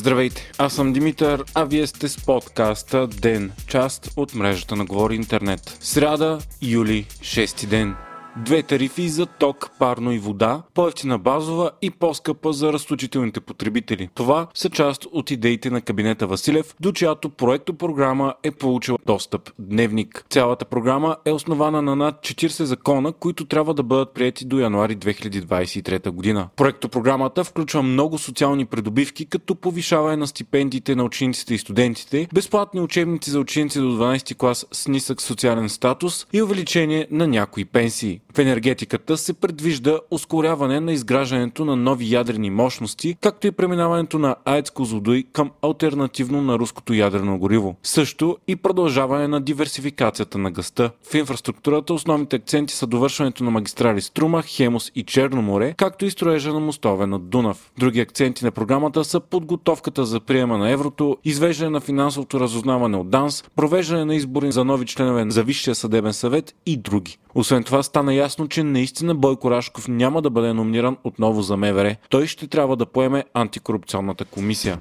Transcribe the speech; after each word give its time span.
Здравейте, 0.00 0.52
аз 0.58 0.74
съм 0.74 0.92
Димитър, 0.92 1.44
а 1.54 1.64
вие 1.64 1.86
сте 1.86 2.08
с 2.08 2.24
подкаста 2.24 3.06
Ден, 3.06 3.52
част 3.66 4.10
от 4.16 4.34
мрежата 4.34 4.76
на 4.76 4.84
Говори 4.84 5.14
Интернет. 5.14 5.76
Сряда, 5.80 6.38
юли, 6.62 7.06
6 7.22 7.66
ден. 7.66 7.94
Две 8.36 8.62
тарифи 8.62 9.08
за 9.08 9.26
ток, 9.26 9.70
парно 9.78 10.12
и 10.12 10.18
вода, 10.18 10.62
по-ефтина 10.74 11.18
базова 11.18 11.70
и 11.82 11.90
по-скъпа 11.90 12.52
за 12.52 12.72
разточителните 12.72 13.40
потребители. 13.40 14.08
Това 14.14 14.46
са 14.54 14.70
част 14.70 15.06
от 15.12 15.30
идеите 15.30 15.70
на 15.70 15.80
кабинета 15.80 16.26
Василев, 16.26 16.74
до 16.80 16.92
чиято 16.92 17.30
проектопрограма 17.30 18.34
е 18.42 18.50
получила 18.50 18.98
достъп 19.06 19.50
дневник. 19.58 20.24
Цялата 20.30 20.64
програма 20.64 21.16
е 21.24 21.32
основана 21.32 21.82
на 21.82 21.96
над 21.96 22.14
40 22.14 22.62
закона, 22.62 23.12
които 23.12 23.44
трябва 23.44 23.74
да 23.74 23.82
бъдат 23.82 24.14
прияти 24.14 24.44
до 24.44 24.58
януари 24.58 24.96
2023 24.96 26.10
година. 26.10 26.48
Проектопрограмата 26.56 27.44
включва 27.44 27.82
много 27.82 28.18
социални 28.18 28.66
придобивки, 28.66 29.26
като 29.26 29.54
повишаване 29.54 30.16
на 30.16 30.26
стипендиите 30.26 30.94
на 30.94 31.04
учениците 31.04 31.54
и 31.54 31.58
студентите, 31.58 32.28
безплатни 32.34 32.80
учебници 32.80 33.30
за 33.30 33.40
ученици 33.40 33.78
до 33.78 33.84
12 33.84 34.36
клас 34.36 34.66
с 34.72 34.88
нисък 34.88 35.20
социален 35.20 35.68
статус 35.68 36.26
и 36.32 36.42
увеличение 36.42 37.06
на 37.10 37.26
някои 37.26 37.64
пенсии. 37.64 38.20
В 38.34 38.38
енергетиката 38.38 39.16
се 39.16 39.32
предвижда 39.32 39.98
ускоряване 40.10 40.80
на 40.80 40.92
изграждането 40.92 41.64
на 41.64 41.76
нови 41.76 42.12
ядрени 42.14 42.50
мощности, 42.50 43.16
както 43.20 43.46
и 43.46 43.50
преминаването 43.50 44.18
на 44.18 44.36
АЕЦ 44.44 44.70
Козлодуй 44.70 45.24
към 45.32 45.50
альтернативно 45.62 46.42
на 46.42 46.58
руското 46.58 46.94
ядрено 46.94 47.38
гориво. 47.38 47.76
Също 47.82 48.36
и 48.48 48.56
продължаване 48.56 49.28
на 49.28 49.40
диверсификацията 49.40 50.38
на 50.38 50.50
гъста. 50.50 50.90
В 51.10 51.14
инфраструктурата 51.14 51.94
основните 51.94 52.36
акценти 52.36 52.74
са 52.74 52.86
довършването 52.86 53.44
на 53.44 53.50
магистрали 53.50 54.00
Струма, 54.00 54.42
Хемус 54.42 54.92
и 54.94 55.02
Черно 55.02 55.42
море, 55.42 55.74
както 55.76 56.04
и 56.04 56.10
строежа 56.10 56.52
на 56.52 56.60
мостове 56.60 57.06
над 57.06 57.28
Дунав. 57.28 57.72
Други 57.78 58.00
акценти 58.00 58.44
на 58.44 58.50
програмата 58.50 59.04
са 59.04 59.20
подготовката 59.20 60.04
за 60.04 60.20
приема 60.20 60.58
на 60.58 60.70
еврото, 60.70 61.16
извеждане 61.24 61.70
на 61.70 61.80
финансовото 61.80 62.40
разузнаване 62.40 62.96
от 62.96 63.10
ДАНС, 63.10 63.44
провеждане 63.56 64.04
на 64.04 64.14
избори 64.14 64.52
за 64.52 64.64
нови 64.64 64.86
членове 64.86 65.24
за 65.28 65.42
Висшия 65.42 65.74
съдебен 65.74 66.12
съвет 66.12 66.54
и 66.66 66.76
други. 66.76 67.18
Освен 67.34 67.64
това 67.64 67.82
стана 67.82 68.14
ясно, 68.14 68.48
че 68.48 68.62
наистина 68.62 69.14
Бойко 69.14 69.50
Рашков 69.50 69.88
няма 69.88 70.22
да 70.22 70.30
бъде 70.30 70.52
номиниран 70.52 70.96
отново 71.04 71.42
за 71.42 71.56
МВР. 71.56 71.96
Той 72.08 72.26
ще 72.26 72.46
трябва 72.46 72.76
да 72.76 72.86
поеме 72.86 73.24
антикорупционната 73.34 74.24
комисия. 74.24 74.78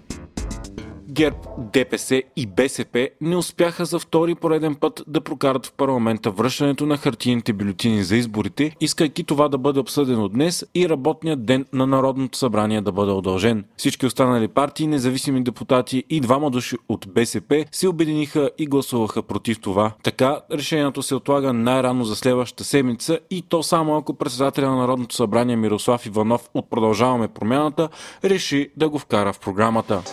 ГЕРБ, 1.12 1.38
ДПС 1.58 2.24
и 2.36 2.46
БСП 2.46 3.10
не 3.22 3.36
успяха 3.36 3.86
за 3.86 4.00
втори 4.00 4.36
пореден 4.36 4.76
път 4.76 5.04
да 5.08 5.22
прокарат 5.22 5.66
в 5.66 5.74
парламента 5.74 6.32
връщането 6.32 6.86
на 6.86 6.98
хартийните 6.98 7.54
бюлетини 7.54 8.04
за 8.04 8.16
изборите, 8.16 8.76
искайки 8.82 9.24
това 9.24 9.50
да 9.50 9.58
бъде 9.58 9.80
обсъдено 9.80 10.30
днес 10.30 10.66
и 10.76 10.90
работният 10.90 11.46
ден 11.46 11.66
на 11.74 11.88
Народното 11.88 12.38
събрание 12.38 12.82
да 12.82 12.92
бъде 12.92 13.12
удължен. 13.12 13.66
Всички 13.78 14.06
останали 14.06 14.48
партии, 14.48 14.88
независими 14.88 15.44
депутати 15.44 16.04
и 16.10 16.20
двама 16.20 16.52
души 16.52 16.76
от 16.90 17.08
БСП 17.14 17.66
се 17.72 17.88
обединиха 17.88 18.50
и 18.58 18.66
гласуваха 18.66 19.24
против 19.24 19.60
това. 19.60 19.92
Така 20.04 20.40
решението 20.52 21.04
се 21.04 21.16
отлага 21.16 21.54
най-рано 21.54 22.04
за 22.04 22.16
следващата 22.16 22.64
седмица 22.64 23.20
и 23.30 23.42
то 23.42 23.64
само 23.64 23.98
ако 23.98 24.14
председателя 24.14 24.70
на 24.70 24.76
Народното 24.76 25.16
събрание 25.16 25.56
Мирослав 25.56 26.06
Иванов 26.06 26.50
от 26.54 26.70
Продължаваме 26.70 27.28
промяната 27.28 27.90
реши 28.24 28.70
да 28.78 28.90
го 28.90 29.00
вкара 29.00 29.34
в 29.34 29.40
програмата. 29.40 30.04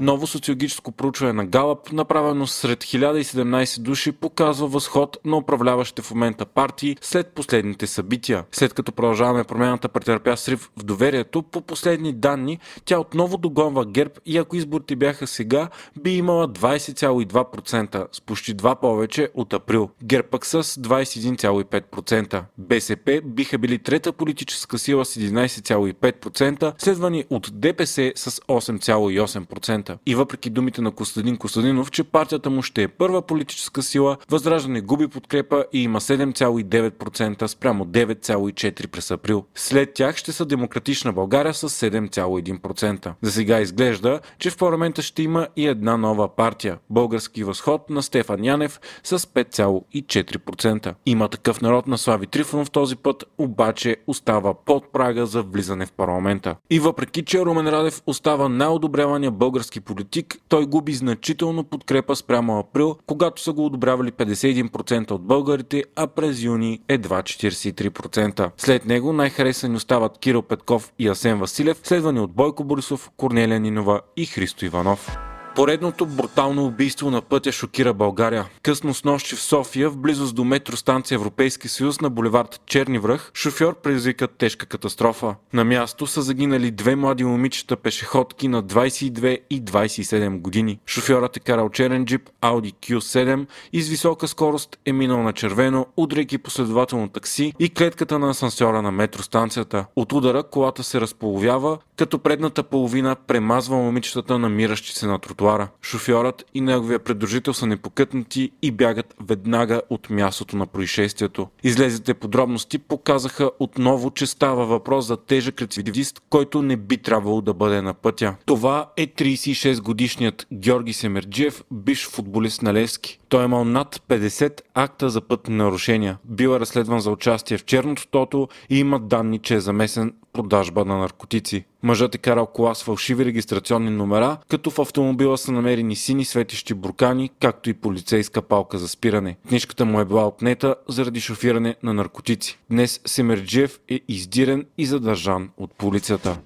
Ново 0.00 0.26
социологическо 0.26 0.92
проучване 0.92 1.32
на 1.32 1.46
Галъп, 1.46 1.92
направено 1.92 2.46
сред 2.46 2.84
1017 2.84 3.80
души, 3.80 4.12
показва 4.12 4.68
възход 4.68 5.16
на 5.24 5.36
управляващите 5.36 6.02
в 6.02 6.10
момента 6.10 6.46
партии 6.46 6.96
след 7.00 7.28
последните 7.28 7.86
събития. 7.86 8.44
След 8.52 8.74
като 8.74 8.92
продължаваме 8.92 9.44
промяната 9.44 9.88
претърпя 9.88 10.36
срив 10.36 10.70
в 10.76 10.84
доверието, 10.84 11.42
по 11.42 11.60
последни 11.60 12.12
данни 12.12 12.58
тя 12.84 12.98
отново 12.98 13.36
догонва 13.36 13.86
ГЕРБ 13.86 14.12
и 14.26 14.38
ако 14.38 14.56
изборите 14.56 14.96
бяха 14.96 15.26
сега, 15.26 15.68
би 16.00 16.16
имала 16.16 16.48
20,2%, 16.48 18.06
с 18.12 18.20
почти 18.20 18.54
два 18.54 18.74
повече 18.74 19.28
от 19.34 19.52
април. 19.52 19.90
ГЕРБ 20.02 20.28
пък 20.28 20.46
с 20.46 20.62
21,5%. 20.62 22.42
БСП 22.58 23.20
биха 23.24 23.58
били 23.58 23.78
трета 23.78 24.12
политическа 24.12 24.78
сила 24.78 25.04
с 25.04 25.14
11,5%, 25.14 26.74
следвани 26.78 27.24
от 27.30 27.50
ДПС 27.52 28.12
с 28.16 28.30
8,8% 28.30 29.85
парламента. 29.86 29.98
И 30.06 30.14
въпреки 30.14 30.50
думите 30.50 30.82
на 30.82 30.90
Костадин 30.90 31.36
Костадинов, 31.36 31.90
че 31.90 32.04
партията 32.04 32.50
му 32.50 32.62
ще 32.62 32.82
е 32.82 32.88
първа 32.88 33.22
политическа 33.22 33.82
сила, 33.82 34.16
Възраждане 34.30 34.80
губи 34.80 35.08
подкрепа 35.08 35.64
и 35.72 35.82
има 35.82 36.00
7,9% 36.00 37.46
спрямо 37.46 37.84
9,4% 37.84 38.86
през 38.86 39.10
април. 39.10 39.44
След 39.54 39.94
тях 39.94 40.16
ще 40.16 40.32
са 40.32 40.44
Демократична 40.44 41.12
България 41.12 41.54
с 41.54 41.68
7,1%. 41.68 43.12
За 43.22 43.32
сега 43.32 43.60
изглежда, 43.60 44.20
че 44.38 44.50
в 44.50 44.56
парламента 44.56 45.02
ще 45.02 45.22
има 45.22 45.48
и 45.56 45.66
една 45.66 45.96
нова 45.96 46.36
партия– 46.36 46.78
Български 46.90 47.44
възход 47.44 47.90
на 47.90 48.02
Стефан 48.02 48.44
Янев 48.44 48.80
с 49.04 49.18
5,4%. 49.18 50.94
Има 51.06 51.28
такъв 51.28 51.60
народ 51.60 51.86
на 51.86 51.98
Слави 51.98 52.26
Трифонов 52.26 52.70
този 52.70 52.96
път, 52.96 53.24
обаче 53.38 53.96
остава 54.06 54.54
под 54.54 54.92
прага 54.92 55.26
за 55.26 55.42
влизане 55.42 55.86
в 55.86 55.92
парламента. 55.92 56.56
И 56.70 56.78
въпреки, 56.78 57.24
че 57.24 57.44
Румен 57.44 57.68
Радев 57.68 58.02
остава 58.06 58.48
най-одобрявания 58.48 59.30
български 59.30 59.75
български 59.76 59.80
политик, 59.80 60.38
той 60.48 60.66
губи 60.66 60.92
значително 60.92 61.64
подкрепа 61.64 62.16
спрямо 62.16 62.58
април, 62.58 62.96
когато 63.06 63.42
са 63.42 63.52
го 63.52 63.66
одобрявали 63.66 64.12
51% 64.12 65.10
от 65.10 65.22
българите, 65.22 65.84
а 65.96 66.06
през 66.06 66.42
юни 66.42 66.80
едва 66.88 67.22
43%. 67.22 68.50
След 68.56 68.86
него 68.86 69.12
най-харесани 69.12 69.76
остават 69.76 70.18
Кирил 70.18 70.42
Петков 70.42 70.92
и 70.98 71.08
Асен 71.08 71.38
Василев, 71.38 71.80
следвани 71.82 72.20
от 72.20 72.32
Бойко 72.32 72.64
Борисов, 72.64 73.10
Корнелия 73.16 73.60
Нинова 73.60 74.00
и 74.16 74.26
Христо 74.26 74.64
Иванов. 74.64 75.25
Поредното 75.56 76.06
брутално 76.06 76.66
убийство 76.66 77.10
на 77.10 77.22
пътя 77.22 77.52
шокира 77.52 77.94
България. 77.94 78.46
Късно 78.62 78.94
с 78.94 79.04
нощи 79.04 79.34
в 79.34 79.40
София, 79.40 79.90
в 79.90 79.96
близост 79.96 80.34
до 80.34 80.44
метростанция 80.44 81.16
Европейски 81.16 81.68
съюз 81.68 82.00
на 82.00 82.10
булевард 82.10 82.60
Черни 82.66 82.98
връх, 82.98 83.30
шофьор 83.34 83.80
предизвика 83.80 84.28
тежка 84.28 84.66
катастрофа. 84.66 85.34
На 85.52 85.64
място 85.64 86.06
са 86.06 86.22
загинали 86.22 86.70
две 86.70 86.96
млади 86.96 87.24
момичета 87.24 87.76
пешеходки 87.76 88.48
на 88.48 88.64
22 88.64 89.38
и 89.50 89.62
27 89.62 90.40
години. 90.40 90.78
Шофьорът 90.86 91.36
е 91.36 91.40
карал 91.40 91.68
черен 91.68 92.04
джип 92.04 92.30
Audi 92.42 92.74
Q7 92.74 93.46
и 93.72 93.82
с 93.82 93.88
висока 93.88 94.28
скорост 94.28 94.78
е 94.86 94.92
минал 94.92 95.22
на 95.22 95.32
червено, 95.32 95.86
удряйки 95.96 96.38
последователно 96.38 97.08
такси 97.08 97.52
и 97.58 97.70
клетката 97.70 98.18
на 98.18 98.30
асансьора 98.30 98.82
на 98.82 98.90
метростанцията. 98.90 99.86
От 99.96 100.12
удара 100.12 100.42
колата 100.42 100.84
се 100.84 101.00
разполовява, 101.00 101.78
като 101.96 102.18
предната 102.18 102.62
половина 102.62 103.16
премазва 103.26 103.76
момичетата, 103.76 104.38
намиращи 104.38 104.92
се 104.92 105.06
на 105.06 105.18
тротуара 105.18 105.45
тротуара. 105.46 105.68
Шофьорът 105.82 106.44
и 106.54 106.60
неговия 106.60 106.98
предружител 106.98 107.54
са 107.54 107.66
непокътнати 107.66 108.50
и 108.62 108.70
бягат 108.70 109.14
веднага 109.20 109.82
от 109.90 110.10
мястото 110.10 110.56
на 110.56 110.66
происшествието. 110.66 111.48
Излезите 111.62 112.14
подробности 112.14 112.78
показаха 112.78 113.50
отново, 113.58 114.10
че 114.10 114.26
става 114.26 114.66
въпрос 114.66 115.06
за 115.06 115.16
тежък 115.16 115.62
рецидивист, 115.62 116.22
който 116.30 116.62
не 116.62 116.76
би 116.76 116.96
трябвало 116.96 117.40
да 117.40 117.54
бъде 117.54 117.82
на 117.82 117.94
пътя. 117.94 118.36
Това 118.46 118.90
е 118.96 119.06
36 119.06 119.82
годишният 119.82 120.46
Георги 120.52 120.92
Семерджиев, 120.92 121.64
биш 121.70 122.08
футболист 122.08 122.62
на 122.62 122.74
Левски. 122.74 123.18
Той 123.28 123.42
е 123.42 123.44
имал 123.44 123.64
над 123.64 124.02
50 124.08 124.60
акта 124.74 125.10
за 125.10 125.20
пътни 125.20 125.54
нарушения. 125.54 126.18
Бил 126.24 126.48
е 126.48 126.60
разследван 126.60 127.00
за 127.00 127.10
участие 127.10 127.58
в 127.58 127.64
черното 127.64 128.06
тото 128.06 128.48
и 128.70 128.78
има 128.78 129.00
данни, 129.00 129.38
че 129.38 129.54
е 129.54 129.60
замесен 129.60 130.12
продажба 130.36 130.84
на 130.84 130.98
наркотици. 130.98 131.64
Мъжът 131.82 132.14
е 132.14 132.18
карал 132.18 132.46
кола 132.46 132.74
с 132.74 132.84
фалшиви 132.84 133.24
регистрационни 133.24 133.90
номера, 133.90 134.36
като 134.48 134.70
в 134.70 134.78
автомобила 134.78 135.38
са 135.38 135.52
намерени 135.52 135.96
сини 135.96 136.24
светещи 136.24 136.74
буркани, 136.74 137.30
както 137.40 137.70
и 137.70 137.74
полицейска 137.74 138.42
палка 138.42 138.78
за 138.78 138.88
спиране. 138.88 139.36
Книжката 139.48 139.84
му 139.84 140.00
е 140.00 140.04
била 140.04 140.26
отнета 140.26 140.74
заради 140.88 141.20
шофиране 141.20 141.76
на 141.82 141.94
наркотици. 141.94 142.58
Днес 142.70 143.00
Семерджиев 143.04 143.80
е 143.88 144.00
издирен 144.08 144.66
и 144.78 144.86
задържан 144.86 145.50
от 145.56 145.72
полицията. 145.72 146.38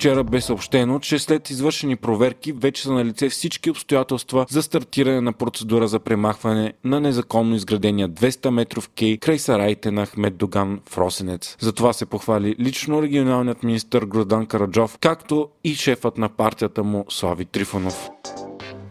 Вчера 0.00 0.24
бе 0.24 0.40
съобщено, 0.40 0.98
че 0.98 1.18
след 1.18 1.50
извършени 1.50 1.96
проверки 1.96 2.52
вече 2.52 2.82
са 2.82 2.92
на 2.92 3.04
лице 3.04 3.28
всички 3.28 3.70
обстоятелства 3.70 4.46
за 4.48 4.62
стартиране 4.62 5.20
на 5.20 5.32
процедура 5.32 5.88
за 5.88 6.00
премахване 6.00 6.72
на 6.84 7.00
незаконно 7.00 7.54
изградения 7.54 8.08
200 8.08 8.50
метров 8.50 8.88
кей 8.88 9.18
край 9.18 9.38
сараите 9.38 9.90
на 9.90 10.06
Ахмед 10.06 10.36
Доган 10.36 10.80
в 10.88 10.98
Росенец. 10.98 11.56
За 11.60 11.72
това 11.72 11.92
се 11.92 12.06
похвали 12.06 12.56
лично 12.60 13.02
регионалният 13.02 13.62
министр 13.62 14.06
Гродан 14.06 14.46
Караджов, 14.46 14.98
както 15.00 15.48
и 15.64 15.74
шефът 15.74 16.18
на 16.18 16.28
партията 16.28 16.84
му 16.84 17.04
Слави 17.08 17.44
Трифонов. 17.44 18.10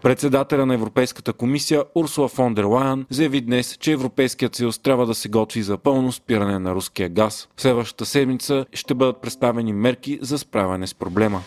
Председателя 0.02 0.66
на 0.66 0.74
Европейската 0.74 1.34
комисия 1.34 1.84
Урсула 1.96 2.28
фон 2.28 2.54
дер 2.54 2.64
Лайан 2.64 3.06
заяви 3.10 3.42
днес, 3.42 3.78
че 3.80 3.92
Европейският 3.92 4.56
съюз 4.56 4.80
трябва 4.80 5.06
да 5.06 5.16
се 5.16 5.30
готви 5.30 5.62
за 5.62 5.78
пълно 5.78 6.12
спиране 6.12 6.60
на 6.60 6.76
руския 6.76 7.10
газ. 7.10 7.50
В 7.56 7.62
следващата 7.62 8.06
седмица 8.06 8.66
ще 8.74 8.94
бъдат 8.94 9.22
представени 9.22 9.74
мерки 9.74 10.20
за 10.22 10.38
справяне 10.38 10.88
с 10.88 10.94
проблема. 10.94 11.42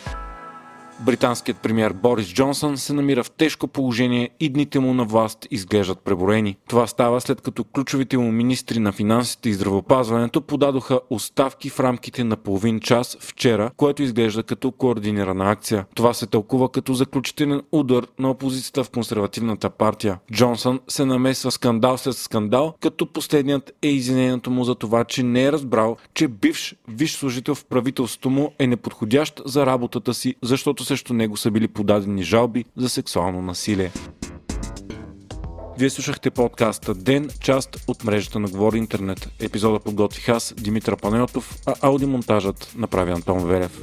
Британският 1.06 1.58
премьер 1.58 1.92
Борис 1.92 2.28
Джонсън 2.32 2.78
се 2.78 2.92
намира 2.92 3.24
в 3.24 3.30
тежко 3.30 3.68
положение 3.68 4.30
и 4.40 4.48
дните 4.48 4.78
му 4.78 4.94
на 4.94 5.04
власт 5.04 5.46
изглеждат 5.50 6.00
преборени. 6.00 6.56
Това 6.68 6.86
става 6.86 7.20
след 7.20 7.40
като 7.40 7.64
ключовите 7.64 8.18
му 8.18 8.32
министри 8.32 8.78
на 8.78 8.92
финансите 8.92 9.48
и 9.48 9.54
здравопазването 9.54 10.40
подадоха 10.40 11.00
оставки 11.10 11.70
в 11.70 11.80
рамките 11.80 12.24
на 12.24 12.36
половин 12.36 12.80
час 12.80 13.16
вчера, 13.20 13.70
което 13.76 14.02
изглежда 14.02 14.42
като 14.42 14.70
координирана 14.70 15.50
акция. 15.50 15.86
Това 15.94 16.14
се 16.14 16.26
тълкува 16.26 16.68
като 16.68 16.94
заключителен 16.94 17.62
удар 17.72 18.06
на 18.18 18.30
опозицията 18.30 18.84
в 18.84 18.90
консервативната 18.90 19.70
партия. 19.70 20.18
Джонсън 20.32 20.80
се 20.88 21.04
намесва 21.04 21.50
скандал 21.50 21.98
след 21.98 22.16
скандал, 22.16 22.74
като 22.80 23.06
последният 23.06 23.72
е 23.82 23.88
извинението 23.88 24.50
му 24.50 24.64
за 24.64 24.74
това, 24.74 25.04
че 25.04 25.22
не 25.22 25.44
е 25.44 25.52
разбрал, 25.52 25.96
че 26.14 26.28
бивш 26.28 26.74
виш 26.88 27.12
служител 27.12 27.54
в 27.54 27.64
правителството 27.64 28.30
му 28.30 28.52
е 28.58 28.66
неподходящ 28.66 29.42
за 29.46 29.66
работата 29.66 30.14
си, 30.14 30.34
защото 30.42 30.84
срещу 30.92 31.14
него 31.14 31.36
са 31.36 31.50
били 31.50 31.68
подадени 31.68 32.22
жалби 32.22 32.64
за 32.76 32.88
сексуално 32.88 33.42
насилие. 33.42 33.90
Вие 35.78 35.90
слушахте 35.90 36.30
подкаста 36.30 36.94
Ден, 36.94 37.30
част 37.40 37.84
от 37.88 38.04
мрежата 38.04 38.38
на 38.38 38.48
Говори 38.48 38.78
Интернет. 38.78 39.28
Епизода 39.40 39.80
подготвих 39.80 40.28
аз, 40.28 40.54
Димитър 40.56 40.96
Панелтов, 40.96 41.58
а 41.66 41.74
аудиомонтажът 41.82 42.72
направи 42.76 43.10
Антон 43.10 43.48
Велев. 43.48 43.82